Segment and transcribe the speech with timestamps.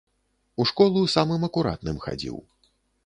[0.63, 2.41] У школу самым акуратным хадзіў.